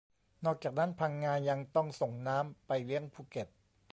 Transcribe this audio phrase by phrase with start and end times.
[0.45, 3.47] นอกจากนั้น พังงา ยังต้องส่งน้ำไปเลี้ยงภูเก็ต